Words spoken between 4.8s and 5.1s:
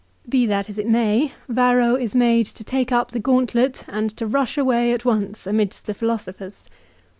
at